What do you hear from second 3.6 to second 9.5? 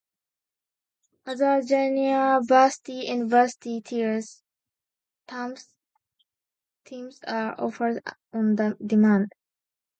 teams are offered on demand.